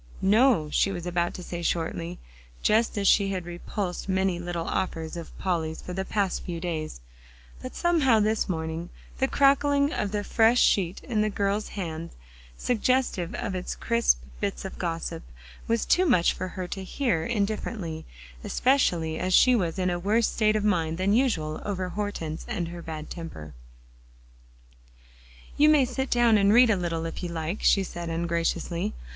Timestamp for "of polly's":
5.15-5.79